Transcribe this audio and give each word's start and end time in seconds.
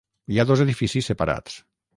Hi 0.35 0.39
ha 0.39 0.45
dos 0.51 0.63
edificis 0.65 1.13
separats. 1.13 1.63